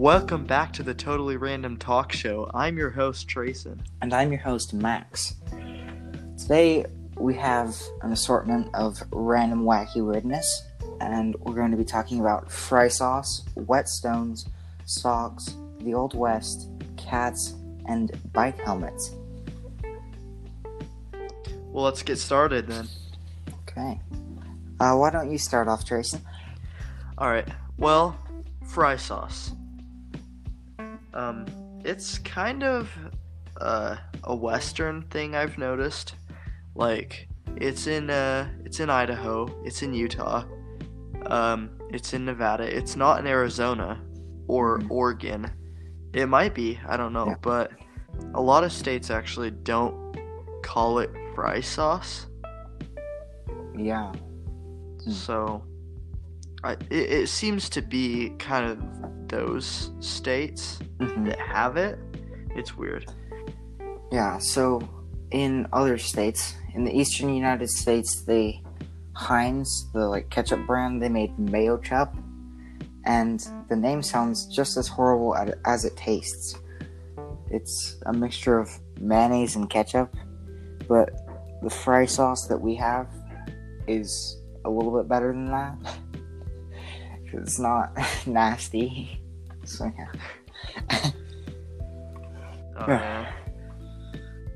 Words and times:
Welcome 0.00 0.46
back 0.46 0.72
to 0.72 0.82
the 0.82 0.94
Totally 0.94 1.36
Random 1.36 1.76
Talk 1.76 2.10
Show. 2.10 2.50
I'm 2.54 2.78
your 2.78 2.88
host, 2.88 3.28
Trayson. 3.28 3.80
And 4.00 4.14
I'm 4.14 4.32
your 4.32 4.40
host, 4.40 4.72
Max. 4.72 5.34
Today 6.38 6.86
we 7.16 7.34
have 7.34 7.76
an 8.00 8.10
assortment 8.10 8.70
of 8.72 8.98
random 9.12 9.64
wacky 9.64 10.02
weirdness, 10.02 10.62
and 11.02 11.36
we're 11.40 11.52
going 11.52 11.70
to 11.70 11.76
be 11.76 11.84
talking 11.84 12.18
about 12.18 12.50
fry 12.50 12.88
sauce, 12.88 13.44
whetstones, 13.56 14.48
socks, 14.86 15.54
the 15.80 15.92
Old 15.92 16.14
West, 16.14 16.70
cats, 16.96 17.52
and 17.84 18.10
bike 18.32 18.58
helmets. 18.58 19.14
Well, 21.66 21.84
let's 21.84 22.02
get 22.02 22.16
started 22.16 22.68
then. 22.68 22.88
Okay. 23.68 24.00
Uh, 24.80 24.94
why 24.94 25.10
don't 25.10 25.30
you 25.30 25.36
start 25.36 25.68
off, 25.68 25.84
Trayson? 25.84 26.22
Alright, 27.18 27.48
well, 27.76 28.18
fry 28.64 28.96
sauce. 28.96 29.52
Um, 31.14 31.46
it's 31.84 32.18
kind 32.18 32.62
of 32.62 32.90
uh, 33.60 33.96
a 34.24 34.34
Western 34.34 35.02
thing 35.02 35.34
I've 35.34 35.58
noticed. 35.58 36.14
Like, 36.74 37.28
it's 37.56 37.86
in 37.86 38.10
uh, 38.10 38.48
it's 38.64 38.80
in 38.80 38.90
Idaho, 38.90 39.48
it's 39.64 39.82
in 39.82 39.92
Utah, 39.92 40.44
um, 41.26 41.70
it's 41.90 42.12
in 42.14 42.24
Nevada. 42.24 42.64
It's 42.64 42.96
not 42.96 43.18
in 43.20 43.26
Arizona 43.26 44.00
or 44.46 44.78
Mhm. 44.78 44.90
Oregon. 44.90 45.50
It 46.12 46.26
might 46.26 46.54
be, 46.54 46.78
I 46.88 46.96
don't 46.96 47.12
know, 47.12 47.26
Yeah. 47.28 47.34
but 47.42 47.70
a 48.34 48.40
lot 48.40 48.64
of 48.64 48.72
states 48.72 49.10
actually 49.10 49.50
don't 49.50 50.16
call 50.62 50.98
it 50.98 51.10
fry 51.34 51.60
sauce. 51.60 52.26
Yeah. 53.76 54.12
Hmm. 54.12 55.10
So, 55.10 55.62
I, 56.62 56.72
it, 56.90 57.10
it 57.22 57.28
seems 57.28 57.68
to 57.70 57.82
be 57.82 58.30
kind 58.38 58.66
of 58.66 59.28
those 59.28 59.90
states 60.00 60.78
Mhm. 60.98 61.26
that 61.26 61.38
have 61.38 61.76
it. 61.76 61.98
It's 62.54 62.76
weird. 62.76 63.06
Yeah, 64.12 64.38
so 64.38 64.82
in 65.30 65.66
other 65.72 65.96
states, 65.98 66.54
in 66.74 66.84
the 66.84 66.96
eastern 66.96 67.32
United 67.34 67.70
States, 67.70 68.22
they 68.22 68.62
Heinz, 69.14 69.90
the 69.92 70.06
like 70.08 70.30
ketchup 70.30 70.66
brand, 70.66 71.02
they 71.02 71.08
made 71.08 71.38
mayo 71.38 71.78
chup, 71.78 72.14
and 73.04 73.46
the 73.68 73.76
name 73.76 74.02
sounds 74.02 74.46
just 74.46 74.76
as 74.76 74.88
horrible 74.88 75.36
as 75.66 75.84
it 75.84 75.96
tastes. 75.96 76.56
It's 77.50 77.96
a 78.06 78.12
mixture 78.12 78.58
of 78.58 78.70
mayonnaise 79.00 79.56
and 79.56 79.68
ketchup, 79.68 80.14
but 80.88 81.10
the 81.62 81.70
fry 81.70 82.06
sauce 82.06 82.46
that 82.46 82.60
we 82.60 82.74
have 82.76 83.08
is 83.86 84.40
a 84.64 84.70
little 84.70 84.96
bit 84.96 85.08
better 85.08 85.32
than 85.32 85.46
that. 85.46 85.76
it's 87.32 87.58
not 87.58 87.92
nasty. 88.26 89.20
So 89.64 89.90
yeah. 89.98 91.10
Oh, 92.76 92.86
yeah. 92.88 93.32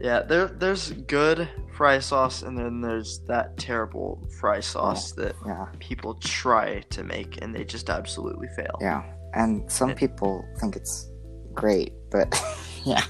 Yeah, 0.00 0.20
there 0.22 0.48
there's 0.48 0.91
good 0.92 1.48
fry 1.75 1.98
sauce 1.98 2.42
and 2.42 2.56
then 2.58 2.80
there's 2.80 3.20
that 3.27 3.56
terrible 3.56 4.20
fry 4.39 4.61
sauce 4.61 5.12
that 5.12 5.34
Yeah. 5.47 5.67
people 5.78 6.14
try 6.14 6.80
to 6.91 7.02
make 7.05 7.41
and 7.42 7.55
they 7.55 7.64
just 7.64 7.89
absolutely 7.91 8.48
fail. 8.56 8.77
Yeah, 8.80 9.02
and 9.34 9.70
some 9.70 9.95
people 9.95 10.45
think 10.61 10.77
it's 10.77 11.11
great, 11.55 11.92
but 12.11 12.28
yeah, 12.84 13.05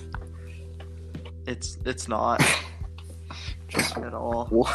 It's 1.46 1.78
it's 1.84 2.06
not 2.08 2.40
just 3.68 3.96
at 4.08 4.14
all. 4.14 4.68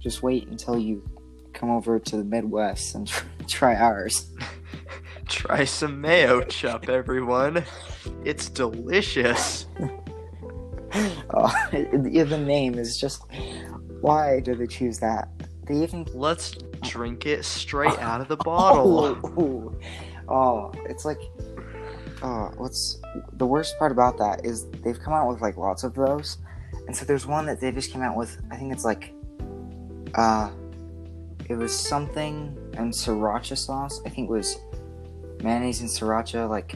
Just 0.00 0.22
wait 0.22 0.46
until 0.48 0.78
you 0.78 1.02
come 1.56 1.70
over 1.70 1.98
to 1.98 2.16
the 2.16 2.24
Midwest 2.24 2.94
and 2.94 3.10
try 3.48 3.74
ours. 3.74 4.30
Try 5.28 5.64
some 5.64 6.00
mayo 6.00 6.42
chup, 6.42 6.88
everyone. 6.88 7.64
It's 8.24 8.48
delicious. 8.48 9.66
Oh, 11.28 11.52
the 11.72 12.42
name 12.46 12.78
is 12.78 12.96
just. 12.96 13.22
Why 14.00 14.40
do 14.40 14.54
they 14.54 14.68
choose 14.68 14.98
that? 15.00 15.28
They 15.66 15.82
even 15.82 16.06
Let's 16.14 16.52
drink 16.82 17.26
it 17.26 17.44
straight 17.44 17.98
out 17.98 18.22
of 18.22 18.28
the 18.28 18.36
bottle. 18.36 19.18
Oh, 19.36 19.74
oh, 20.28 20.72
it's 20.88 21.04
like. 21.04 21.18
Oh, 22.22 22.50
what's 22.56 22.98
the 23.34 23.44
worst 23.44 23.78
part 23.78 23.92
about 23.92 24.16
that 24.18 24.46
is 24.46 24.70
they've 24.84 24.98
come 24.98 25.12
out 25.12 25.28
with 25.28 25.42
like 25.42 25.58
lots 25.58 25.84
of 25.84 25.92
those, 25.92 26.38
and 26.86 26.96
so 26.96 27.04
there's 27.04 27.26
one 27.26 27.44
that 27.44 27.60
they 27.60 27.72
just 27.72 27.90
came 27.90 28.00
out 28.00 28.16
with. 28.16 28.40
I 28.50 28.56
think 28.56 28.72
it's 28.72 28.84
like, 28.84 29.12
uh, 30.14 30.50
it 31.48 31.56
was 31.56 31.76
something 31.76 32.56
and 32.76 32.92
sriracha 32.92 33.56
sauce. 33.56 34.00
I 34.04 34.08
think 34.08 34.28
it 34.28 34.32
was 34.32 34.58
mayonnaise 35.42 35.80
and 35.80 35.88
sriracha, 35.88 36.48
like 36.48 36.74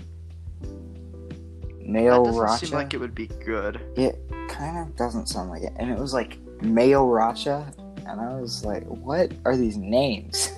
mayo 1.80 2.24
That 2.24 2.30
doesn't 2.30 2.42
racha. 2.42 2.58
seem 2.66 2.74
like 2.78 2.94
it 2.94 2.98
would 2.98 3.14
be 3.14 3.26
good. 3.26 3.80
It 3.96 4.18
kind 4.48 4.78
of 4.78 4.96
doesn't 4.96 5.28
sound 5.28 5.50
like 5.50 5.62
it, 5.62 5.72
and 5.76 5.90
it 5.90 5.98
was 5.98 6.14
like 6.14 6.38
mayo 6.62 7.04
racha, 7.06 7.76
and 8.06 8.20
I 8.20 8.40
was 8.40 8.64
like, 8.64 8.84
what 8.84 9.32
are 9.44 9.56
these 9.56 9.76
names? 9.76 10.52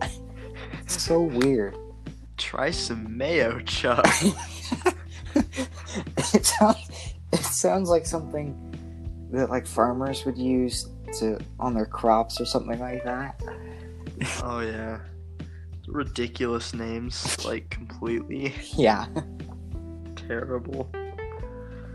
it's 0.82 1.00
so 1.00 1.20
weird. 1.22 1.76
Try 2.36 2.70
some 2.70 3.16
mayo 3.16 3.60
chup. 3.60 4.04
it 6.34 6.44
sounds 6.46 7.14
it 7.32 7.40
sounds 7.40 7.88
like 7.88 8.06
something 8.06 8.54
that 9.30 9.50
like 9.50 9.66
farmers 9.66 10.24
would 10.24 10.38
use 10.38 10.88
to 11.14 11.38
on 11.58 11.74
their 11.74 11.86
crops 11.86 12.40
or 12.40 12.44
something 12.46 12.78
like 12.78 13.04
that. 13.04 13.40
Oh 14.42 14.60
yeah. 14.60 14.98
Ridiculous 15.88 16.74
names, 16.74 17.44
like 17.44 17.68
completely 17.70 18.54
Yeah. 18.76 19.06
terrible. 20.16 20.90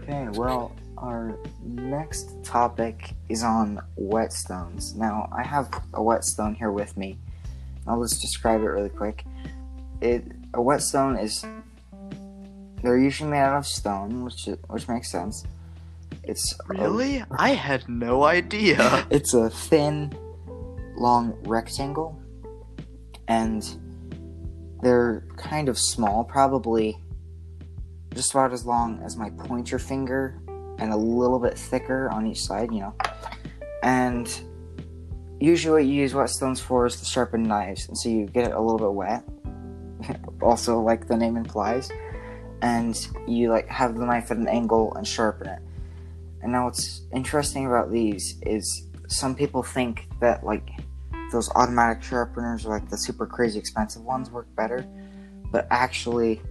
Okay, 0.04 0.28
well, 0.34 0.76
our 0.98 1.38
next 1.64 2.44
topic 2.44 3.14
is 3.30 3.44
on 3.44 3.80
whetstones. 4.00 4.96
Now, 4.96 5.30
I 5.36 5.44
have 5.44 5.70
a 5.94 6.02
whetstone 6.02 6.56
here 6.56 6.72
with 6.72 6.96
me. 6.98 7.18
I'll 7.88 8.02
just 8.02 8.22
describe 8.22 8.62
it 8.62 8.66
really 8.66 8.90
quick. 8.90 9.26
It 10.02 10.24
a 10.54 10.62
whetstone 10.62 11.18
is 11.18 11.46
they're 12.82 12.98
usually 12.98 13.30
made 13.30 13.40
out 13.42 13.58
of 13.58 13.68
stone, 13.68 14.24
which 14.24 14.48
which 14.68 14.88
makes 14.88 15.12
sense. 15.12 15.44
It's 16.24 16.54
Really? 16.68 17.24
I 17.32 17.50
had 17.50 17.88
no 17.90 18.24
idea. 18.24 19.06
it's 19.10 19.34
a 19.34 19.50
thin, 19.50 20.14
long 20.96 21.38
rectangle, 21.44 22.22
and 23.28 23.64
they're 24.82 25.26
kind 25.38 25.70
of 25.70 25.78
small, 25.78 26.24
probably 26.24 26.98
just 28.14 28.32
about 28.32 28.52
as 28.52 28.66
long 28.66 29.02
as 29.04 29.16
my 29.16 29.30
pointer 29.30 29.80
finger, 29.80 30.42
and 30.80 30.92
a 30.92 30.98
little 30.98 31.40
bit 31.40 31.58
thicker 31.58 32.10
on 32.12 32.26
each 32.26 32.42
side, 32.42 32.72
you 32.72 32.80
know. 32.80 32.96
And 33.84 34.28
usually, 35.40 35.84
what 35.84 35.86
you 35.86 35.94
use 35.94 36.14
whetstones 36.14 36.60
for 36.60 36.86
is 36.86 36.98
to 36.98 37.06
sharpen 37.06 37.44
knives, 37.44 37.88
and 37.88 37.98
so 37.98 38.10
you 38.10 38.26
get 38.26 38.48
it 38.48 38.54
a 38.54 38.60
little 38.60 38.80
bit 38.80 38.94
wet. 38.94 39.24
also, 40.42 40.80
like 40.80 41.08
the 41.08 41.16
name 41.16 41.38
implies, 41.38 41.90
and 42.62 43.08
you 43.28 43.50
like 43.50 43.68
have 43.70 43.96
the 43.98 44.06
knife 44.06 44.32
at 44.32 44.38
an 44.38 44.48
angle 44.48 44.94
and 44.96 45.08
sharpen 45.08 45.48
it. 45.48 45.60
And 46.42 46.52
now 46.52 46.66
what's 46.66 47.02
interesting 47.14 47.68
about 47.68 47.92
these 47.92 48.40
is 48.44 48.88
some 49.08 49.36
people 49.36 49.64
think 49.64 50.08
that 50.20 50.44
like 50.44 50.70
those 51.32 51.50
automatic 51.56 52.04
sharpeners 52.04 52.66
or 52.66 52.70
like 52.70 52.90
the 52.90 52.98
super 52.98 53.26
crazy 53.26 53.60
expensive 53.60 54.04
ones 54.04 54.30
work 54.30 54.48
better, 54.56 54.86
but 55.52 55.68
actually 55.70 56.42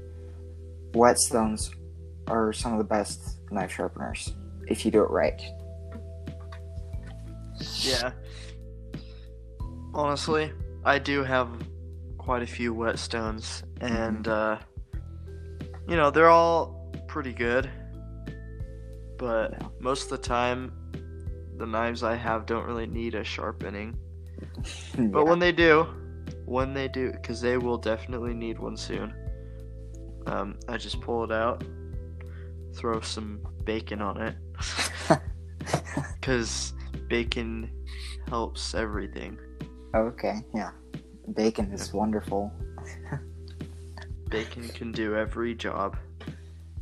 whetstones 0.92 1.74
are 2.28 2.52
some 2.52 2.72
of 2.72 2.78
the 2.78 2.84
best 2.84 3.38
knife 3.50 3.72
sharpeners 3.72 4.34
if 4.68 4.84
you 4.84 4.90
do 4.90 5.02
it 5.02 5.10
right. 5.10 5.42
yeah. 7.82 8.12
Honestly, 9.92 10.52
I 10.84 10.98
do 10.98 11.24
have 11.24 11.48
quite 12.16 12.42
a 12.42 12.46
few 12.46 12.74
whetstones, 12.74 13.64
and 13.80 14.28
uh, 14.28 14.58
you 15.88 15.96
know 15.96 16.10
they're 16.10 16.30
all 16.30 16.92
pretty 17.08 17.32
good. 17.32 17.68
But 19.20 19.52
Yeah. 19.52 19.68
most 19.80 20.04
of 20.04 20.08
the 20.16 20.26
time, 20.26 20.72
the 21.58 21.66
knives 21.66 22.02
I 22.02 22.16
have 22.16 22.46
don't 22.46 22.64
really 22.66 22.86
need 22.86 23.14
a 23.14 23.22
sharpening. 23.22 23.98
But 25.12 25.26
when 25.26 25.38
they 25.38 25.52
do, 25.52 25.86
when 26.46 26.72
they 26.72 26.88
do, 26.88 27.12
because 27.12 27.40
they 27.42 27.58
will 27.58 27.76
definitely 27.76 28.32
need 28.32 28.58
one 28.58 28.76
soon, 28.78 29.12
um, 30.26 30.58
I 30.68 30.78
just 30.78 31.00
pull 31.02 31.24
it 31.24 31.30
out, 31.32 31.62
throw 32.74 33.00
some 33.00 33.40
bacon 33.64 34.00
on 34.00 34.16
it, 34.22 34.34
because 36.20 36.72
bacon 37.08 37.70
helps 38.28 38.74
everything. 38.74 39.38
okay, 39.94 40.36
yeah. 40.54 40.70
Bacon 41.34 41.70
is 41.72 41.92
wonderful. 41.92 42.50
Bacon 44.30 44.68
can 44.68 44.92
do 44.92 45.14
every 45.16 45.54
job. 45.54 45.96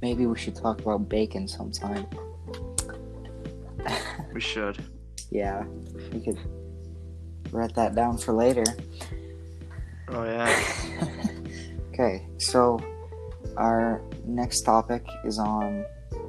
Maybe 0.01 0.27
we 0.27 0.39
should 0.39 0.55
talk 0.55 0.81
about 0.81 1.09
bacon 1.09 1.49
sometime. 1.49 2.07
We 4.35 4.41
should. 4.43 4.85
Yeah, 5.31 5.65
we 6.13 6.21
could 6.21 6.39
write 7.51 7.75
that 7.75 7.95
down 7.95 8.19
for 8.19 8.33
later. 8.33 8.65
Oh 10.09 10.25
yeah. 10.25 10.49
Okay, 11.99 12.29
so 12.37 12.79
our 13.57 14.01
next 14.25 14.61
topic 14.61 15.05
is 15.25 15.41
on 15.41 15.85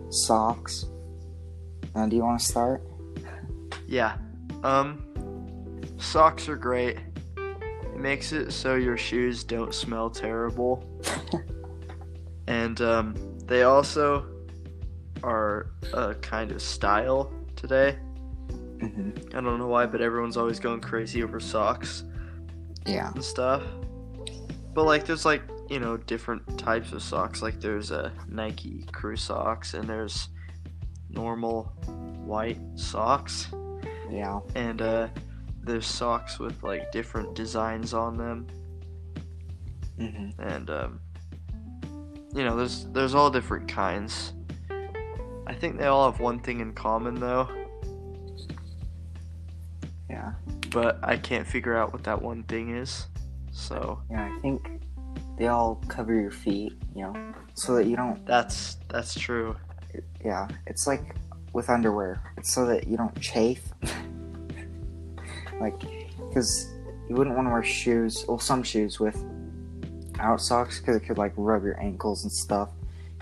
socks. 0.09 0.85
Now, 1.93 2.07
do 2.07 2.15
you 2.15 2.23
want 2.23 2.39
to 2.39 2.45
start? 2.45 2.81
Yeah. 3.87 4.17
Um, 4.63 5.05
socks 5.97 6.49
are 6.49 6.55
great. 6.55 6.97
It 7.37 7.99
makes 7.99 8.31
it 8.31 8.51
so 8.51 8.73
your 8.75 8.97
shoes 8.97 9.43
don't 9.43 9.71
smell 9.71 10.09
terrible. 10.09 10.83
and 12.47 12.81
um, 12.81 13.13
they 13.49 13.63
also 13.63 14.25
are 15.23 15.71
a 15.93 16.15
kind 16.15 16.51
of 16.51 16.61
style 16.61 17.33
today. 17.55 17.97
hmm 18.79 19.09
I 19.35 19.41
don't 19.41 19.59
know 19.59 19.67
why, 19.67 19.85
but 19.85 19.99
everyone's 20.01 20.37
always 20.37 20.59
going 20.59 20.79
crazy 20.79 21.21
over 21.23 21.39
socks 21.41 22.03
Yeah. 22.85 23.11
and 23.13 23.23
stuff. 23.23 23.63
But 24.73 24.85
like, 24.85 25.05
there's 25.05 25.25
like 25.25 25.41
you 25.69 25.79
know 25.79 25.97
different 25.97 26.57
types 26.57 26.93
of 26.93 27.01
socks. 27.03 27.41
Like 27.41 27.59
there's 27.59 27.91
a 27.91 28.11
Nike 28.29 28.85
Crew 28.91 29.17
socks, 29.17 29.73
and 29.73 29.83
there's 29.89 30.29
normal 31.09 31.65
white 32.25 32.59
socks, 32.75 33.47
Yeah. 34.09 34.39
and 34.55 34.81
uh, 34.81 35.07
there's 35.63 35.85
socks 35.87 36.39
with 36.39 36.63
like 36.63 36.91
different 36.91 37.35
designs 37.35 37.93
on 37.93 38.15
them, 38.17 38.47
Mm-hmm. 39.99 40.41
and 40.41 40.69
um, 40.69 40.99
you 42.33 42.43
know 42.43 42.55
there's 42.55 42.85
there's 42.85 43.15
all 43.15 43.29
different 43.29 43.67
kinds. 43.67 44.33
I 45.47 45.53
think 45.55 45.77
they 45.77 45.85
all 45.85 46.09
have 46.11 46.19
one 46.19 46.39
thing 46.39 46.59
in 46.59 46.73
common 46.73 47.15
though, 47.15 47.49
Yeah. 50.09 50.33
but 50.71 50.99
I 51.03 51.17
can't 51.17 51.47
figure 51.47 51.75
out 51.75 51.91
what 51.93 52.03
that 52.03 52.21
one 52.21 52.43
thing 52.43 52.75
is. 52.75 53.07
So 53.51 53.99
Yeah, 54.11 54.31
I 54.31 54.39
think 54.41 54.81
they 55.37 55.47
all 55.47 55.75
cover 55.87 56.13
your 56.13 56.31
feet, 56.31 56.73
you 56.95 57.03
know, 57.03 57.33
so 57.55 57.75
that 57.75 57.87
you 57.87 57.95
don't. 57.95 58.23
that's 58.25 58.77
that's 58.89 59.17
true. 59.19 59.55
Yeah, 60.23 60.47
it's 60.67 60.85
like 60.85 61.15
with 61.53 61.69
underwear. 61.69 62.21
It's 62.37 62.51
so 62.53 62.65
that 62.67 62.87
you 62.87 62.95
don't 62.97 63.19
chafe. 63.19 63.67
like, 65.59 65.79
because 66.29 66.69
you 67.09 67.15
wouldn't 67.15 67.35
want 67.35 67.47
to 67.47 67.51
wear 67.51 67.63
shoes, 67.63 68.23
well, 68.27 68.37
some 68.37 68.61
shoes 68.61 68.99
with 68.99 69.15
out 70.19 70.41
socks, 70.41 70.79
because 70.79 70.95
it 70.95 71.01
could 71.01 71.17
like 71.17 71.33
rub 71.35 71.63
your 71.63 71.79
ankles 71.79 72.23
and 72.23 72.31
stuff, 72.31 72.69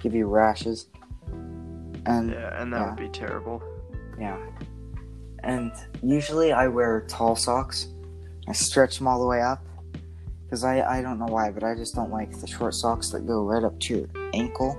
give 0.02 0.14
you 0.14 0.28
rashes. 0.28 0.88
And 2.06 2.32
Yeah, 2.32 2.62
and 2.62 2.72
that 2.74 2.80
Yeah. 2.80 2.86
would 2.90 2.96
be 2.98 3.10
terrible. 3.10 3.62
Yeah. 4.20 4.38
And 5.44 5.72
usually 6.02 6.52
I 6.52 6.68
wear 6.68 7.02
tall 7.08 7.36
socks. 7.36 7.88
I 8.48 8.54
stretch 8.54 8.98
them 8.98 9.08
all 9.08 9.20
the 9.20 9.28
way 9.28 9.42
up. 9.42 9.64
Because 10.44 10.64
I, 10.64 10.82
I 11.00 11.02
don't 11.02 11.20
know 11.20 11.26
why, 11.26 11.52
but 11.52 11.64
I 11.66 11.76
just 11.76 11.94
don't 11.94 12.10
like 12.12 12.32
the 12.40 12.48
short 12.48 12.74
socks 12.74 13.10
that 13.10 13.28
go 13.28 13.44
right 13.44 13.64
up 13.66 13.78
to 13.82 13.98
your 13.98 14.08
ankle. 14.34 14.78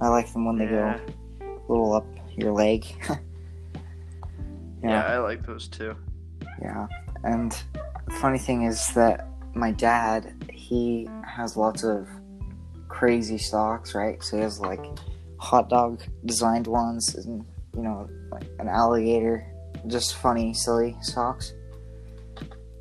I 0.00 0.08
like 0.08 0.32
them 0.32 0.44
when 0.46 0.56
they 0.56 0.66
yeah. 0.66 0.98
go 1.40 1.46
a 1.68 1.72
little 1.72 1.92
up 1.94 2.06
your 2.36 2.52
leg. 2.52 2.84
yeah, 3.08 3.16
yeah, 4.82 5.04
I 5.06 5.18
like 5.18 5.44
those 5.44 5.66
too. 5.68 5.96
yeah. 6.62 6.86
And 7.24 7.50
the 8.06 8.12
funny 8.20 8.38
thing 8.38 8.64
is 8.64 8.92
that 8.94 9.26
my 9.54 9.70
dad, 9.72 10.50
he 10.52 11.08
has 11.26 11.56
lots 11.56 11.84
of 11.84 12.08
crazy 12.88 13.38
socks, 13.38 13.94
right? 13.94 14.22
So 14.22 14.36
he 14.36 14.42
has 14.42 14.60
like 14.60 14.84
hot 15.38 15.68
dog 15.68 16.02
designed 16.24 16.66
ones 16.66 17.14
and, 17.14 17.44
you 17.74 17.82
know, 17.82 18.08
like 18.30 18.46
an 18.58 18.68
alligator. 18.68 19.46
Just 19.86 20.16
funny, 20.16 20.54
silly 20.54 20.96
socks. 21.02 21.52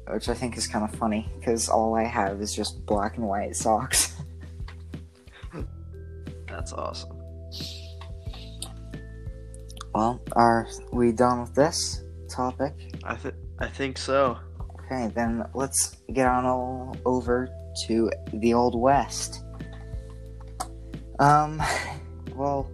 Which 0.08 0.30
I 0.30 0.34
think 0.34 0.58
is 0.58 0.68
kind 0.68 0.84
of 0.84 0.94
funny 0.98 1.30
because 1.40 1.70
all 1.70 1.96
I 1.96 2.04
have 2.04 2.42
is 2.42 2.54
just 2.54 2.86
black 2.86 3.18
and 3.18 3.26
white 3.26 3.56
socks. 3.56 4.16
That's 6.48 6.74
awesome. 6.74 7.20
Well, 9.94 10.22
are 10.34 10.68
we 10.92 11.12
done 11.12 11.42
with 11.42 11.54
this 11.54 12.04
topic? 12.28 12.74
I 13.04 13.16
think 13.16 13.36
I 13.60 13.68
think 13.68 13.98
so. 13.98 14.40
Okay, 14.94 15.12
then 15.16 15.44
let's 15.56 15.98
get 16.14 16.28
on 16.28 16.46
all 16.46 16.96
over 17.04 17.50
to 17.88 18.12
the 18.32 18.54
Old 18.54 18.80
West. 18.80 19.44
Um, 21.18 21.62
well, 22.36 22.70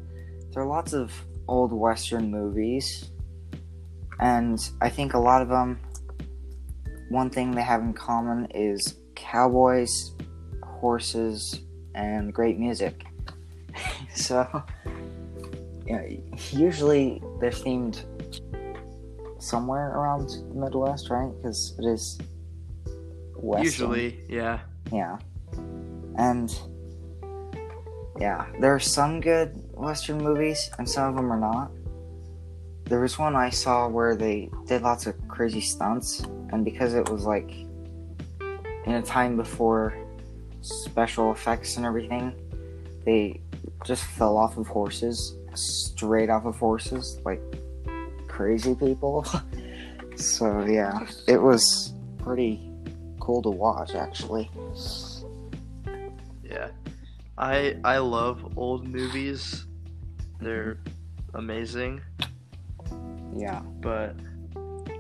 there 0.51 0.63
are 0.63 0.67
lots 0.67 0.91
of 0.91 1.13
old 1.47 1.71
Western 1.71 2.29
movies, 2.29 3.09
and 4.19 4.59
I 4.81 4.89
think 4.89 5.13
a 5.13 5.17
lot 5.17 5.41
of 5.41 5.47
them, 5.47 5.79
one 7.09 7.29
thing 7.29 7.51
they 7.51 7.61
have 7.61 7.81
in 7.81 7.93
common 7.93 8.47
is 8.53 8.97
cowboys, 9.15 10.11
horses, 10.61 11.61
and 11.95 12.33
great 12.33 12.59
music. 12.59 13.05
so, 14.13 14.61
yeah, 15.85 16.05
usually 16.51 17.21
they're 17.39 17.49
themed 17.49 18.03
somewhere 19.39 19.91
around 19.91 20.29
the 20.29 20.53
Midwest, 20.53 21.09
right? 21.09 21.31
Because 21.37 21.75
it 21.79 21.85
is 21.85 22.19
Western. 23.35 23.65
Usually, 23.65 24.19
yeah. 24.29 24.59
Yeah. 24.91 25.17
And 26.17 26.53
yeah, 28.19 28.47
there 28.59 28.73
are 28.73 28.79
some 28.79 29.21
good 29.21 29.53
Western 29.71 30.17
movies, 30.17 30.69
and 30.77 30.87
some 30.87 31.09
of 31.09 31.15
them 31.15 31.31
are 31.31 31.39
not. 31.39 31.71
There 32.85 32.99
was 32.99 33.17
one 33.17 33.35
I 33.35 33.49
saw 33.49 33.87
where 33.87 34.15
they 34.15 34.49
did 34.67 34.81
lots 34.81 35.05
of 35.07 35.15
crazy 35.27 35.61
stunts, 35.61 36.21
and 36.51 36.65
because 36.65 36.93
it 36.93 37.09
was 37.09 37.23
like 37.23 37.49
in 38.85 38.93
a 38.93 39.01
time 39.01 39.37
before 39.37 39.95
special 40.61 41.31
effects 41.31 41.77
and 41.77 41.85
everything, 41.85 42.33
they 43.05 43.39
just 43.85 44.03
fell 44.03 44.35
off 44.37 44.57
of 44.57 44.67
horses, 44.67 45.35
straight 45.53 46.29
off 46.29 46.45
of 46.45 46.57
horses, 46.57 47.19
like 47.23 47.41
crazy 48.39 48.73
people. 48.73 49.25
so 50.15 50.63
yeah, 50.63 51.05
it 51.27 51.41
was 51.41 51.93
pretty 52.19 52.71
cool 53.19 53.41
to 53.41 53.49
watch 53.49 53.95
actually. 53.95 54.49
Yeah. 56.41 56.69
I 57.37 57.75
I 57.83 57.97
love 57.97 58.57
old 58.57 58.87
movies. 58.87 59.65
They're 60.39 60.77
amazing, 61.33 61.99
Yeah. 63.35 63.59
but 63.81 64.15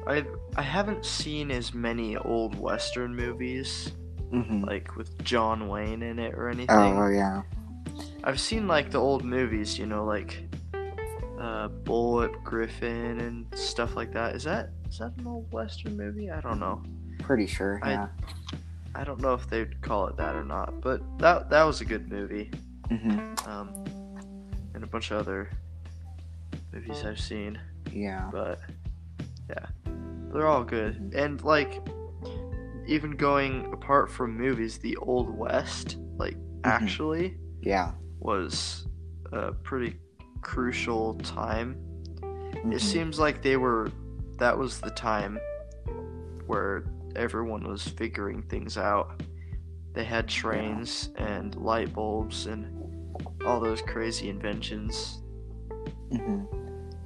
I 0.05 0.25
I 0.57 0.61
haven't 0.61 1.05
seen 1.05 1.49
as 1.49 1.73
many 1.73 2.17
old 2.17 2.59
western 2.59 3.15
movies 3.15 3.93
hmm 4.31 4.65
like 4.65 4.97
with 4.97 5.23
John 5.23 5.69
Wayne 5.69 6.03
in 6.03 6.19
it 6.19 6.33
or 6.35 6.49
anything. 6.49 6.97
Oh 6.99 7.07
yeah. 7.07 7.43
I've 8.25 8.39
seen 8.41 8.67
like 8.67 8.91
the 8.91 8.99
old 8.99 9.23
movies, 9.23 9.79
you 9.79 9.85
know, 9.85 10.03
like 10.03 10.43
uh, 11.39 11.67
Bullet 11.69 12.31
Griffin 12.43 13.19
and 13.21 13.45
stuff 13.57 13.95
like 13.95 14.11
that. 14.13 14.35
Is 14.35 14.43
that 14.43 14.69
is 14.89 14.97
that 14.99 15.13
an 15.17 15.27
old 15.27 15.51
western 15.53 15.95
movie? 15.97 16.29
I 16.31 16.41
don't 16.41 16.59
know. 16.59 16.81
Pretty 17.19 17.47
sure. 17.47 17.79
I- 17.83 17.91
Yeah. 17.91 18.07
I 18.95 19.03
don't 19.03 19.21
know 19.21 19.35
if 19.35 19.47
they'd 19.47 19.79
call 19.81 20.07
it 20.07 20.17
that 20.17 20.35
or 20.35 20.43
not, 20.43 20.81
but 20.81 21.01
that 21.19 21.49
that 21.51 21.63
was 21.63 21.79
a 21.81 21.85
good 21.85 22.09
movie. 22.11 22.49
Mm-hmm. 22.89 23.47
Um, 23.49 23.85
and 24.73 24.83
a 24.83 24.87
bunch 24.87 25.11
of 25.11 25.19
other 25.19 25.49
movies 26.73 27.03
I've 27.05 27.19
seen, 27.19 27.59
Yeah. 27.91 28.29
but 28.31 28.59
yeah, 29.47 29.65
they're 30.33 30.47
all 30.47 30.63
good. 30.63 31.13
And 31.15 31.41
like, 31.43 31.81
even 32.87 33.11
going 33.11 33.71
apart 33.71 34.09
from 34.11 34.35
movies, 34.35 34.79
the 34.79 34.97
Old 34.97 35.29
West, 35.37 35.97
like, 36.17 36.35
actually 36.63 37.37
Yeah. 37.61 37.91
was 38.19 38.87
a 39.31 39.51
pretty 39.51 39.97
crucial 40.41 41.15
time. 41.15 41.75
Mhm. 42.21 42.73
It 42.73 42.81
seems 42.81 43.19
like 43.19 43.41
they 43.41 43.57
were, 43.57 43.91
that 44.37 44.57
was 44.57 44.79
the 44.79 44.89
time 44.91 45.39
where 46.47 46.83
everyone 47.15 47.67
was 47.67 47.87
figuring 47.87 48.41
things 48.43 48.77
out. 48.77 49.21
They 49.93 50.03
had 50.03 50.27
trains 50.27 51.09
and 51.15 51.55
light 51.55 51.93
bulbs 51.93 52.45
and 52.45 52.65
all 53.45 53.59
those 53.59 53.81
crazy 53.81 54.29
inventions. 54.29 55.21
Mhm. 56.11 56.45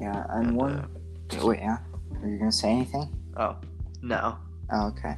Yeah. 0.02 0.26
And, 0.30 0.48
And, 0.48 0.56
one. 0.58 0.72
uh, 0.74 1.46
Wait. 1.46 1.60
Yeah. 1.60 1.78
Are 2.22 2.28
you 2.30 2.38
gonna 2.38 2.52
say 2.52 2.72
anything? 2.72 3.10
oh, 3.38 3.56
no. 4.02 4.38
Oh, 4.72 4.88
okay. 4.88 5.16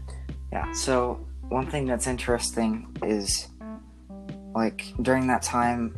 Yeah. 0.51 0.71
So 0.71 1.25
one 1.49 1.67
thing 1.67 1.85
that's 1.85 2.07
interesting 2.07 2.95
is, 3.03 3.47
like 4.55 4.93
during 5.01 5.27
that 5.27 5.41
time, 5.41 5.95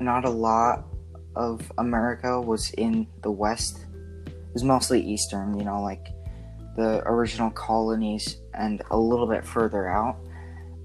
not 0.00 0.24
a 0.24 0.30
lot 0.30 0.84
of 1.36 1.70
America 1.78 2.40
was 2.40 2.70
in 2.72 3.06
the 3.22 3.30
West. 3.30 3.86
It 4.26 4.52
was 4.52 4.64
mostly 4.64 5.00
Eastern. 5.00 5.58
You 5.58 5.64
know, 5.64 5.82
like 5.82 6.08
the 6.76 7.02
original 7.06 7.50
colonies 7.50 8.38
and 8.54 8.82
a 8.90 8.98
little 8.98 9.26
bit 9.26 9.44
further 9.44 9.88
out. 9.88 10.16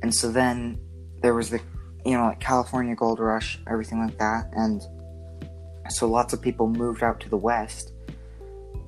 And 0.03 0.13
so 0.13 0.31
then 0.31 0.79
there 1.22 1.34
was 1.34 1.50
the, 1.50 1.60
you 2.05 2.17
know, 2.17 2.25
like 2.25 2.39
California 2.39 2.96
Gold 2.96 3.20
Rush, 3.20 3.60
everything 3.67 4.00
like 4.00 4.17
that, 4.17 4.50
and 4.53 4.81
so 5.89 6.08
lots 6.08 6.34
of 6.34 6.41
people 6.41 6.67
moved 6.67 7.03
out 7.03 7.20
to 7.22 7.29
the 7.29 7.38
West, 7.38 7.91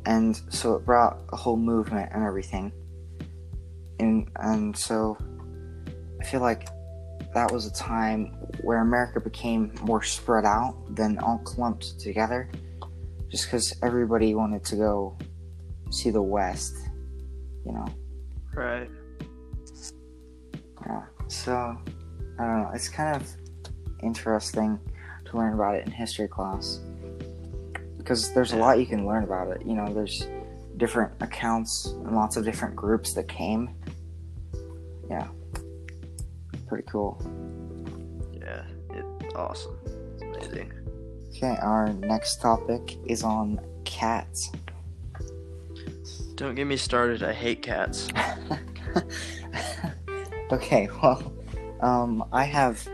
and 0.06 0.40
so 0.50 0.76
it 0.76 0.86
brought 0.86 1.18
a 1.32 1.36
whole 1.36 1.58
movement 1.58 2.10
and 2.14 2.24
everything 2.24 2.72
and 4.00 4.30
and 4.38 4.78
so 4.78 5.18
I 6.20 6.26
feel 6.26 6.42
like 6.42 6.68
that 7.34 7.52
was 7.52 7.66
a 7.66 7.74
time 7.74 8.36
where 8.62 8.80
America 8.80 9.20
became 9.20 9.74
more 9.82 10.04
spread 10.04 10.46
out 10.46 10.76
than 10.96 11.18
all 11.20 11.40
clumped 11.40 12.00
together, 12.00 12.50
just 13.30 13.46
because 13.46 13.74
everybody 13.82 14.36
wanted 14.36 14.64
to 14.66 14.76
go 14.76 15.18
see 15.90 16.10
the 16.10 16.22
West, 16.22 16.76
you 17.66 17.72
know. 17.72 17.86
Right. 18.54 18.90
Yeah. 20.86 21.04
So 21.28 21.78
I 22.40 22.46
don't 22.46 22.62
know. 22.64 22.72
It's 22.74 22.90
kind 22.90 23.16
of 23.16 23.28
interesting 24.02 24.80
to 25.26 25.38
learn 25.38 25.54
about 25.54 25.76
it 25.76 25.86
in 25.86 25.92
history 25.92 26.28
class 26.28 26.80
because 27.98 28.34
there's 28.34 28.54
a 28.54 28.58
lot 28.58 28.80
you 28.80 28.86
can 28.86 29.08
learn 29.08 29.24
about 29.24 29.50
it. 29.50 29.66
You 29.66 29.74
know, 29.74 29.92
there's 29.94 30.28
different 30.78 31.14
accounts 31.22 31.86
and 31.86 32.16
lots 32.16 32.38
of 32.38 32.44
different 32.44 32.76
groups 32.76 33.14
that 33.14 33.28
came. 33.28 33.70
Yeah. 35.10 35.28
Pretty 36.68 36.86
cool. 36.88 37.22
Yeah. 38.32 38.64
It's 38.92 39.36
awesome. 39.36 39.78
It's 40.20 40.48
amazing. 40.48 40.72
Okay, 41.30 41.58
our 41.62 41.92
next 41.94 42.42
topic 42.42 42.98
is 43.06 43.24
on 43.24 43.60
cats. 43.86 44.52
Don't 46.36 46.56
get 46.56 46.66
me 46.66 46.78
started. 46.78 47.24
I 47.24 47.34
hate 47.34 47.62
cats. 47.62 48.08
okay, 50.52 50.90
well, 51.02 51.34
um, 51.82 52.24
I 52.32 52.44
have 52.44 52.88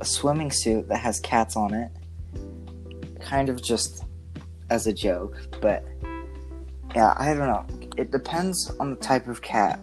a 0.00 0.04
swimming 0.04 0.50
suit 0.50 0.88
that 0.88 0.98
has 0.98 1.20
cats 1.20 1.56
on 1.56 1.74
it. 1.74 1.90
Kind 3.20 3.48
of 3.48 3.62
just 3.62 4.04
as 4.70 4.86
a 4.86 4.92
joke, 4.92 5.36
but 5.60 5.84
yeah, 6.94 7.14
I 7.16 7.34
don't 7.34 7.46
know. 7.46 7.66
It 7.96 8.10
depends 8.10 8.70
on 8.80 8.90
the 8.90 8.96
type 8.96 9.26
of 9.26 9.42
cat, 9.42 9.80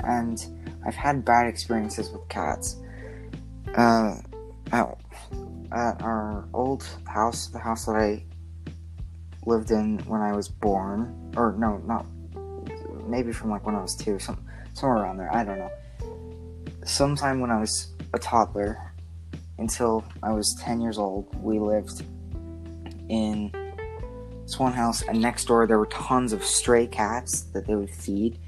and 0.00 0.38
I've 0.86 0.94
had 0.94 1.24
bad 1.24 1.48
experiences 1.48 2.10
with 2.10 2.28
cats. 2.28 2.76
Uh, 3.74 4.20
at, 4.72 6.00
our 6.00 6.48
old 6.54 6.86
house, 7.06 7.48
the 7.48 7.58
house 7.58 7.86
that 7.86 7.96
I 7.96 8.22
lived 9.44 9.72
in 9.72 9.98
when 10.06 10.20
I 10.20 10.32
was 10.32 10.48
born, 10.48 11.32
or 11.36 11.56
no, 11.58 11.78
not 11.78 12.06
maybe 13.08 13.32
from 13.32 13.50
like 13.50 13.66
when 13.66 13.74
I 13.74 13.82
was 13.82 13.96
two, 13.96 14.18
some 14.20 14.46
somewhere 14.74 15.02
around 15.02 15.16
there. 15.16 15.34
I 15.34 15.44
don't 15.44 15.58
know. 15.58 15.70
Sometime 16.84 17.40
when 17.40 17.50
I 17.50 17.58
was 17.58 17.92
a 18.14 18.18
toddler, 18.18 18.92
until 19.58 20.04
I 20.22 20.32
was 20.32 20.56
ten 20.62 20.80
years 20.80 20.98
old, 20.98 21.34
we 21.42 21.58
lived 21.58 22.04
in 23.08 23.50
this 24.42 24.58
one 24.58 24.72
house, 24.72 25.02
and 25.02 25.20
next 25.20 25.46
door 25.46 25.66
there 25.66 25.78
were 25.78 25.86
tons 25.86 26.32
of 26.32 26.44
stray 26.44 26.86
cats 26.86 27.42
that 27.52 27.66
they 27.66 27.74
would 27.74 27.90
feed, 27.90 28.38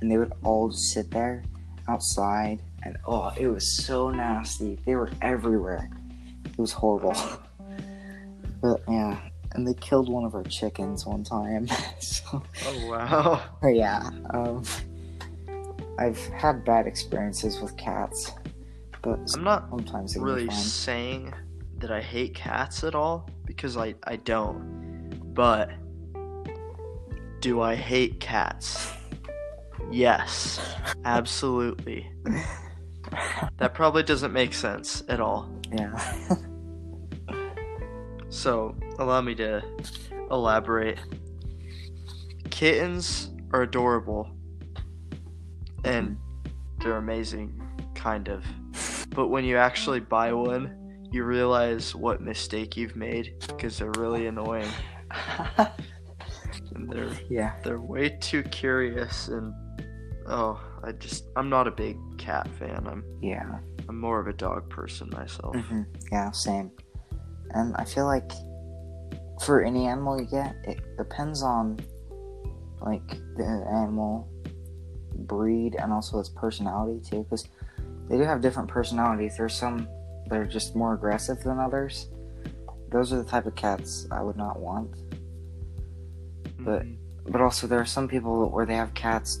and 0.00 0.10
they 0.10 0.16
would 0.16 0.32
all 0.44 0.68
just 0.68 0.92
sit 0.92 1.10
there 1.10 1.42
outside, 1.88 2.60
and 2.82 2.96
oh, 3.06 3.32
it 3.36 3.48
was 3.48 3.84
so 3.84 4.10
nasty. 4.10 4.78
They 4.84 4.94
were 4.94 5.10
everywhere. 5.22 5.90
It 6.44 6.58
was 6.58 6.72
horrible. 6.72 7.14
but 8.62 8.82
yeah, 8.88 9.18
and 9.52 9.66
they 9.66 9.74
killed 9.74 10.08
one 10.08 10.24
of 10.24 10.34
our 10.34 10.44
chickens 10.44 11.06
one 11.06 11.24
time. 11.24 11.68
so 11.98 12.42
Oh 12.66 12.86
wow. 12.88 13.42
yeah, 13.68 14.10
um, 14.30 14.62
I've 15.98 16.24
had 16.28 16.64
bad 16.64 16.86
experiences 16.86 17.60
with 17.60 17.76
cats, 17.76 18.32
but 19.02 19.18
I'm 19.34 19.44
not 19.44 19.68
sometimes 19.70 20.14
they 20.14 20.20
can 20.20 20.26
be 20.26 20.32
really 20.32 20.50
saying 20.50 21.34
that 21.78 21.90
I 21.90 22.00
hate 22.00 22.34
cats 22.34 22.84
at 22.84 22.94
all 22.94 23.28
because 23.44 23.76
I 23.76 23.94
I 24.04 24.16
don't. 24.16 25.34
But 25.34 25.70
do 27.40 27.60
I 27.60 27.76
hate 27.76 28.20
cats? 28.20 28.92
Yes, 29.90 30.60
absolutely. 31.04 32.10
That 33.56 33.72
probably 33.72 34.02
doesn't 34.02 34.34
make 34.34 34.52
sense 34.52 35.02
at 35.08 35.18
all. 35.18 35.50
Yeah. 35.72 35.98
So, 38.30 38.76
allow 38.98 39.22
me 39.22 39.34
to 39.36 39.62
elaborate. 40.30 40.98
Kittens 42.50 43.30
are 43.52 43.62
adorable 43.62 44.30
and 45.84 46.10
mm-hmm. 46.10 46.52
they're 46.82 46.98
amazing, 46.98 47.60
kind 47.94 48.28
of. 48.28 48.44
But 49.10 49.28
when 49.28 49.44
you 49.44 49.56
actually 49.56 50.00
buy 50.00 50.34
one, 50.34 51.08
you 51.10 51.24
realize 51.24 51.94
what 51.94 52.20
mistake 52.20 52.76
you've 52.76 52.96
made 52.96 53.34
because 53.48 53.78
they're 53.78 53.92
really 53.96 54.26
annoying 54.26 54.70
and 56.74 56.88
they're 56.90 57.10
yeah. 57.30 57.54
they're 57.64 57.80
way 57.80 58.10
too 58.20 58.42
curious 58.44 59.28
and 59.28 59.54
oh, 60.28 60.60
I 60.84 60.92
just 60.92 61.24
I'm 61.36 61.48
not 61.48 61.66
a 61.66 61.70
big 61.70 61.96
cat 62.18 62.48
fan. 62.58 62.86
I'm 62.86 63.04
Yeah. 63.22 63.58
I'm 63.88 63.98
more 64.00 64.20
of 64.20 64.26
a 64.26 64.32
dog 64.32 64.68
person 64.70 65.08
myself. 65.10 65.56
hmm 65.56 65.82
Yeah, 66.12 66.30
same. 66.30 66.70
And 67.50 67.74
I 67.76 67.84
feel 67.84 68.04
like 68.06 68.30
for 69.42 69.62
any 69.62 69.86
animal 69.86 70.20
you 70.20 70.26
get, 70.26 70.56
it 70.64 70.80
depends 70.98 71.42
on 71.42 71.78
like 72.80 73.08
the 73.36 73.44
animal 73.72 74.28
breed 75.26 75.76
and 75.80 75.92
also 75.92 76.18
its 76.18 76.28
personality 76.28 77.00
too, 77.08 77.22
because 77.24 77.48
they 78.08 78.16
do 78.18 78.22
have 78.24 78.40
different 78.40 78.68
personalities. 78.68 79.36
There's 79.36 79.54
some 79.54 79.88
that 80.28 80.38
are 80.38 80.46
just 80.46 80.76
more 80.76 80.94
aggressive 80.94 81.40
than 81.42 81.58
others. 81.58 82.08
Those 82.90 83.12
are 83.12 83.16
the 83.22 83.24
type 83.24 83.46
of 83.46 83.54
cats 83.54 84.06
I 84.10 84.22
would 84.22 84.36
not 84.36 84.60
want. 84.60 84.90
But- 86.60 86.82
Mhm. 86.84 86.96
But 87.30 87.42
also, 87.42 87.66
there 87.66 87.78
are 87.80 87.84
some 87.84 88.08
people 88.08 88.48
where 88.50 88.64
they 88.64 88.74
have 88.76 88.94
cats 88.94 89.40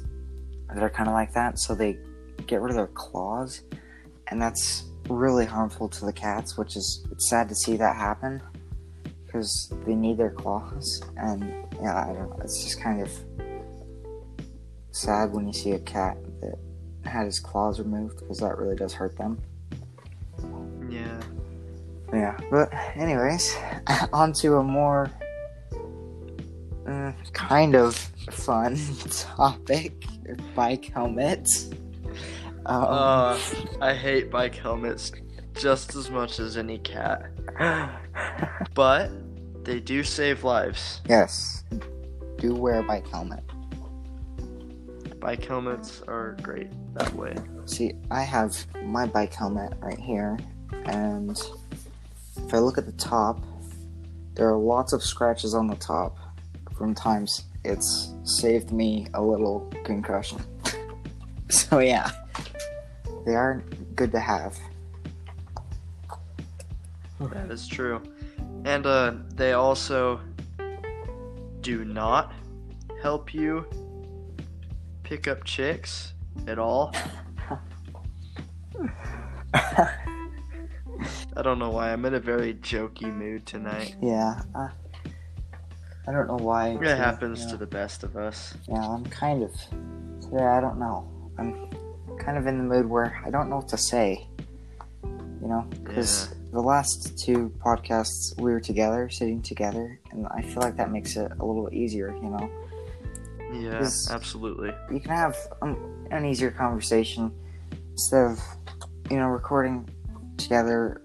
that 0.68 0.82
are 0.82 0.90
kind 0.90 1.08
of 1.08 1.14
like 1.14 1.32
that, 1.34 1.58
so 1.58 1.74
they 1.74 1.98
get 2.46 2.60
rid 2.60 2.70
of 2.70 2.76
their 2.76 2.88
claws, 2.88 3.62
and 4.28 4.40
that's 4.40 4.84
really 5.08 5.46
harmful 5.46 5.88
to 5.88 6.04
the 6.04 6.12
cats. 6.12 6.56
Which 6.56 6.76
is 6.76 7.06
it's 7.10 7.28
sad 7.28 7.48
to 7.48 7.54
see 7.54 7.76
that 7.76 7.96
happen 7.96 8.42
because 9.26 9.72
they 9.86 9.94
need 9.94 10.18
their 10.18 10.30
claws, 10.30 11.02
and 11.16 11.42
yeah, 11.80 12.04
I 12.04 12.12
don't 12.12 12.30
know. 12.30 12.40
It's 12.42 12.64
just 12.64 12.80
kind 12.80 13.02
of 13.02 13.10
sad 14.92 15.32
when 15.32 15.46
you 15.46 15.52
see 15.52 15.72
a 15.72 15.78
cat 15.78 16.16
that 16.40 16.58
had 17.04 17.26
his 17.26 17.38
claws 17.38 17.78
removed 17.78 18.18
because 18.18 18.38
that 18.38 18.58
really 18.58 18.76
does 18.76 18.92
hurt 18.92 19.16
them. 19.16 19.40
yeah. 20.90 21.20
Yeah, 22.12 22.38
but 22.50 22.72
anyways, 22.94 23.54
on 24.12 24.32
to 24.34 24.56
a 24.56 24.62
more 24.62 25.10
uh, 26.86 27.12
kind 27.34 27.74
of 27.76 27.96
fun 28.30 28.78
topic: 29.10 29.97
bike 30.54 30.86
helmets. 30.86 31.70
Um, 32.66 32.84
Uh, 32.84 33.38
I 33.80 33.94
hate 33.94 34.30
bike 34.30 34.54
helmets 34.54 35.12
just 35.54 35.94
as 35.94 36.10
much 36.10 36.38
as 36.38 36.56
any 36.56 36.78
cat, 36.78 37.30
but 38.74 39.10
they 39.64 39.80
do 39.80 40.02
save 40.04 40.44
lives. 40.44 41.00
yes, 41.08 41.64
do 42.38 42.54
wear 42.54 42.80
a 42.80 42.82
bike 42.82 43.08
helmet. 43.08 43.42
Bike 45.20 45.44
helmets 45.44 46.02
are 46.06 46.36
great 46.42 46.68
that 46.94 47.12
way. 47.14 47.34
See, 47.66 47.94
I 48.10 48.22
have 48.22 48.54
my 48.84 49.04
bike 49.06 49.34
helmet 49.34 49.72
right 49.80 49.98
here, 49.98 50.38
and 50.84 51.30
if 52.36 52.54
I 52.54 52.58
look 52.58 52.78
at 52.78 52.86
the 52.86 52.92
top, 52.92 53.42
there 54.34 54.48
are 54.48 54.56
lots 54.56 54.92
of 54.92 55.02
scratches 55.02 55.54
on 55.54 55.66
the 55.66 55.74
top 55.76 56.16
from 56.76 56.94
times 56.94 57.44
it's 57.64 58.14
saved 58.24 58.72
me 58.72 59.06
a 59.14 59.22
little 59.22 59.70
concussion. 59.84 60.40
so, 61.48 61.78
yeah, 61.78 62.10
they 63.26 63.34
are 63.34 63.62
good 63.94 64.12
to 64.12 64.20
have. 64.20 64.58
That 67.20 67.50
is 67.50 67.66
true. 67.66 68.02
And 68.64 68.86
uh, 68.86 69.14
they 69.34 69.52
also 69.54 70.20
do 71.60 71.84
not 71.84 72.32
help 73.02 73.34
you 73.34 73.66
pick 75.02 75.26
up 75.26 75.44
chicks 75.44 76.12
at 76.46 76.58
all. 76.58 76.94
I 79.54 81.42
don't 81.42 81.58
know 81.58 81.70
why. 81.70 81.92
I'm 81.92 82.04
in 82.04 82.14
a 82.14 82.20
very 82.20 82.54
jokey 82.54 83.12
mood 83.12 83.46
tonight. 83.46 83.96
Yeah, 84.02 84.42
uh, 84.54 84.68
I 86.08 86.12
don't 86.12 86.26
know 86.26 86.42
why. 86.42 86.70
It 86.70 86.96
happens 86.96 87.42
yeah. 87.42 87.50
to 87.50 87.56
the 87.58 87.66
best 87.66 88.02
of 88.02 88.16
us. 88.16 88.54
Yeah, 88.66 88.80
I'm 88.80 89.04
kind 89.04 89.42
of. 89.42 89.52
Today, 90.22 90.42
I 90.42 90.58
don't 90.60 90.78
know. 90.78 91.06
I'm 91.38 91.68
kind 92.18 92.38
of 92.38 92.46
in 92.46 92.56
the 92.56 92.64
mood 92.64 92.86
where 92.86 93.20
I 93.26 93.30
don't 93.30 93.50
know 93.50 93.56
what 93.56 93.68
to 93.68 93.76
say. 93.76 94.26
You 95.04 95.46
know, 95.46 95.68
because 95.84 96.34
the 96.50 96.60
last 96.60 97.18
two 97.18 97.52
podcasts 97.58 98.38
we 98.40 98.50
were 98.52 98.60
together, 98.60 99.10
sitting 99.10 99.42
together, 99.42 100.00
and 100.10 100.26
I 100.28 100.40
feel 100.40 100.62
like 100.62 100.76
that 100.76 100.90
makes 100.90 101.16
it 101.16 101.30
a 101.40 101.44
little 101.44 101.68
easier. 101.72 102.16
You 102.16 102.30
know, 102.30 102.50
Yeah, 103.52 103.88
absolutely. 104.10 104.72
you 104.90 105.00
can 105.00 105.10
have 105.10 105.36
um, 105.60 106.06
an 106.10 106.24
easier 106.24 106.50
conversation 106.50 107.30
instead 107.92 108.24
of, 108.32 108.40
you 109.10 109.18
know, 109.18 109.26
recording 109.26 109.86
together 110.38 111.02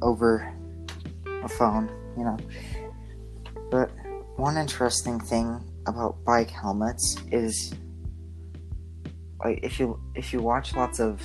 over 0.00 0.52
a 1.26 1.48
phone. 1.48 1.90
You 2.16 2.24
know, 2.24 2.36
one 4.38 4.56
interesting 4.56 5.18
thing 5.18 5.60
about 5.88 6.24
bike 6.24 6.48
helmets 6.48 7.16
is 7.32 7.74
like 9.44 9.58
if 9.64 9.80
you 9.80 10.00
if 10.14 10.32
you 10.32 10.40
watch 10.40 10.76
lots 10.76 11.00
of 11.00 11.20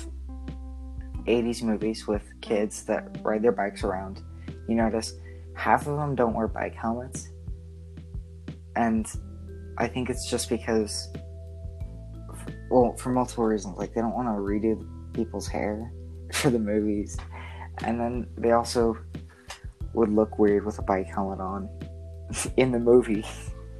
80s 1.26 1.62
movies 1.62 2.08
with 2.08 2.22
kids 2.40 2.84
that 2.86 3.18
ride 3.22 3.42
their 3.42 3.52
bikes 3.52 3.84
around, 3.84 4.20
you 4.68 4.74
notice 4.74 5.14
half 5.54 5.86
of 5.86 5.96
them 5.96 6.16
don't 6.16 6.34
wear 6.34 6.48
bike 6.48 6.74
helmets. 6.74 7.28
And 8.76 9.06
I 9.78 9.86
think 9.86 10.10
it's 10.10 10.28
just 10.28 10.50
because, 10.50 11.08
well, 12.68 12.96
for 12.98 13.10
multiple 13.10 13.44
reasons. 13.44 13.78
Like, 13.78 13.94
they 13.94 14.00
don't 14.00 14.14
want 14.14 14.28
to 14.28 14.32
redo 14.32 14.86
people's 15.14 15.46
hair 15.46 15.92
for 16.32 16.50
the 16.50 16.58
movies. 16.58 17.16
And 17.84 17.98
then 17.98 18.26
they 18.36 18.50
also 18.50 18.98
would 19.94 20.10
look 20.10 20.38
weird 20.38 20.66
with 20.66 20.78
a 20.78 20.82
bike 20.82 21.06
helmet 21.06 21.40
on 21.40 21.68
in 22.56 22.72
the 22.72 22.78
movie. 22.80 23.24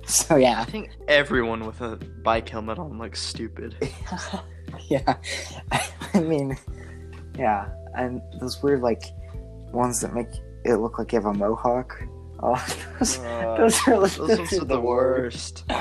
So, 0.06 0.36
yeah. 0.36 0.60
I 0.60 0.64
think 0.66 0.90
everyone 1.08 1.64
with 1.64 1.80
a 1.80 1.96
bike 2.22 2.46
helmet 2.50 2.78
on 2.78 2.98
looks 2.98 3.22
stupid. 3.22 3.74
yeah. 4.88 5.14
I 6.12 6.20
mean, 6.20 6.58
yeah. 7.38 7.70
And 7.96 8.20
those 8.38 8.62
weird, 8.62 8.82
like, 8.82 9.02
ones 9.72 10.02
that 10.02 10.12
make 10.12 10.28
it 10.66 10.74
look 10.76 10.98
like 10.98 11.10
you 11.12 11.20
have 11.20 11.24
a 11.24 11.32
mohawk. 11.32 11.98
Oh, 12.42 12.62
those, 12.98 13.18
Uh, 13.20 13.56
those 13.56 13.88
are, 13.88 13.96
like, 13.98 14.12
Those 14.12 14.38
ones 14.38 14.52
are 14.52 14.64
the 14.66 14.78
worst. 14.78 15.64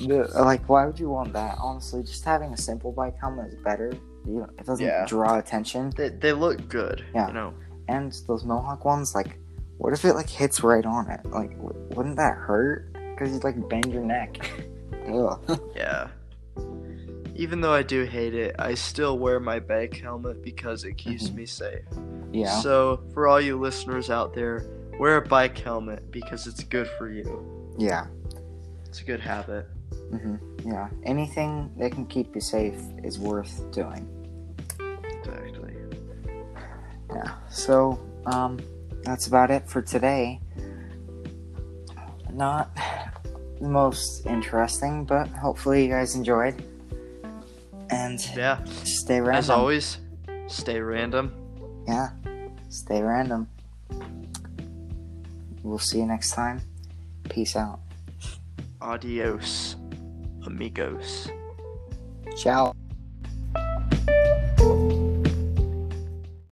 The- 0.00 0.26
like, 0.34 0.66
why 0.66 0.86
would 0.86 0.98
you 0.98 1.10
want 1.10 1.34
that? 1.34 1.56
Honestly, 1.60 2.02
just 2.02 2.24
having 2.24 2.54
a 2.54 2.56
simple 2.56 2.92
bike 2.92 3.16
helmet 3.20 3.52
is 3.52 3.60
better. 3.62 3.92
You 4.26 4.38
know, 4.40 4.48
it 4.58 4.64
doesn't 4.64 4.84
Yeah. 4.86 5.04
draw 5.06 5.38
attention. 5.38 5.92
They, 5.98 6.08
they 6.08 6.32
look 6.32 6.66
good. 6.68 7.04
Yeah. 7.14 7.26
You 7.28 7.34
know. 7.34 7.54
And 7.88 8.10
those 8.26 8.42
mohawk 8.44 8.86
ones, 8.86 9.14
like, 9.14 9.38
what 9.78 9.92
if 9.92 10.04
it 10.04 10.14
like 10.14 10.28
hits 10.28 10.62
right 10.62 10.84
on 10.84 11.10
it? 11.10 11.24
Like, 11.26 11.56
w- 11.56 11.86
wouldn't 11.94 12.16
that 12.16 12.36
hurt? 12.36 12.92
Because 12.92 13.32
you'd 13.32 13.44
like 13.44 13.68
bend 13.68 13.92
your 13.92 14.04
neck. 14.04 14.38
Ugh. 15.08 15.60
Yeah. 15.74 16.08
Even 17.34 17.60
though 17.60 17.72
I 17.72 17.82
do 17.82 18.02
hate 18.04 18.34
it, 18.34 18.56
I 18.58 18.74
still 18.74 19.18
wear 19.18 19.38
my 19.40 19.60
bike 19.60 19.96
helmet 19.96 20.42
because 20.42 20.84
it 20.84 20.94
keeps 20.98 21.28
Mhm. 21.30 21.34
me 21.34 21.46
safe. 21.46 21.84
yeah. 22.32 22.60
So, 22.60 23.00
for 23.14 23.26
all 23.28 23.40
you 23.40 23.58
listeners 23.58 24.10
out 24.10 24.34
there, 24.34 24.64
wear 24.98 25.16
a 25.18 25.22
bike 25.26 25.56
helmet 25.56 26.10
because 26.10 26.46
it's 26.48 26.64
good 26.64 26.88
for 26.98 27.08
you. 27.10 27.74
Yeah. 27.78 28.06
It's 28.86 29.00
a 29.00 29.04
good 29.04 29.20
habit. 29.20 29.66
hmm 30.10 30.34
Yeah. 30.64 30.88
Anything 31.04 31.70
that 31.78 31.92
can 31.92 32.06
keep 32.06 32.34
you 32.34 32.40
safe 32.40 32.80
is 33.04 33.18
worth 33.18 33.70
doing. 33.70 34.06
Exactly. 35.08 35.74
Yeah. 37.14 37.34
So, 37.50 37.98
um, 38.26 38.58
that's 39.08 39.26
about 39.26 39.50
it 39.50 39.68
for 39.68 39.80
today. 39.82 40.40
Not 42.32 42.74
the 43.60 43.68
most 43.68 44.26
interesting, 44.26 45.04
but 45.04 45.28
hopefully 45.28 45.84
you 45.84 45.88
guys 45.88 46.14
enjoyed. 46.14 46.62
And 47.90 48.20
Yeah. 48.36 48.62
stay 48.84 49.20
random. 49.20 49.38
As 49.38 49.50
always, 49.50 49.98
stay 50.46 50.80
random. 50.80 51.32
Yeah. 51.86 52.10
Stay 52.68 53.02
random. 53.02 53.48
We'll 55.62 55.78
see 55.78 55.98
you 55.98 56.06
next 56.06 56.32
time. 56.32 56.60
Peace 57.24 57.56
out. 57.56 57.80
Adios, 58.80 59.76
amigos. 60.46 61.28
Ciao. 62.36 62.74